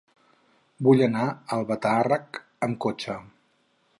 Vull 0.87 1.03
anar 1.07 1.25
a 1.27 1.35
Albatàrrec 1.59 2.41
amb 2.69 2.83
cotxe. 2.87 3.21